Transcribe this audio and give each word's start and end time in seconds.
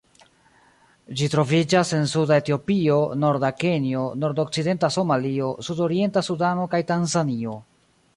Ĝi 1.17 1.27
troviĝas 1.33 1.91
en 1.97 2.07
suda 2.13 2.39
Etiopio, 2.41 2.97
norda 3.23 3.51
Kenjo, 3.65 4.05
nordokcidenta 4.23 4.89
Somalio, 4.97 5.51
sudorienta 5.69 6.25
Sudano 6.29 6.67
kaj 6.73 6.81
Tanzanio. 6.93 7.55